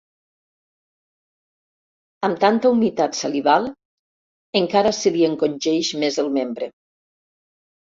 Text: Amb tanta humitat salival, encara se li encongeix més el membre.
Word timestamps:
Amb 2.29 2.39
tanta 2.45 2.71
humitat 2.77 3.19
salival, 3.19 3.69
encara 4.63 4.95
se 5.03 5.15
li 5.19 5.29
encongeix 5.31 5.95
més 6.07 6.21
el 6.27 6.35
membre. 6.41 6.75